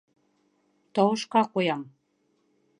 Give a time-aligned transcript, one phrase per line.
[0.99, 1.87] Тауышҡа ҡуям.